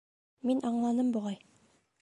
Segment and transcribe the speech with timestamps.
[0.51, 1.39] Мин аңланым, буғай.